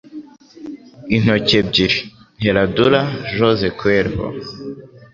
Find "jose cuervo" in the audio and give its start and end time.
3.35-4.25